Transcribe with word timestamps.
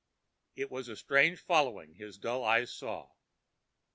It 0.55 0.71
was 0.71 0.89
a 0.89 0.95
strange 0.95 1.37
following 1.39 1.93
his 1.93 2.17
dull 2.17 2.43
eyes 2.43 2.73
saw. 2.73 3.11